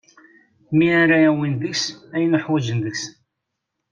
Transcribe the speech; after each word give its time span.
Mi 0.75 0.87
ara 1.01 1.17
awin 1.29 1.53
deg-s 1.61 1.83
ayen 2.15 2.37
uḥwaǧen 2.37 2.79
deg-sen. 2.85 3.15